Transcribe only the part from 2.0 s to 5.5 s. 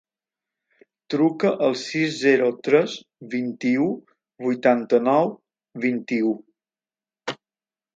zero, tres, vint-i-u, vuitanta-nou,